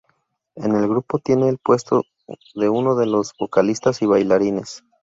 En 0.55 0.71
el 0.75 0.87
grupo 0.89 1.19
tiene 1.19 1.47
el 1.47 1.59
puesto 1.59 2.01
de 2.55 2.69
uno 2.69 2.95
de 2.95 3.05
los 3.05 3.33
vocalistas 3.37 4.01
y 4.01 4.07
bailarines. 4.07 4.83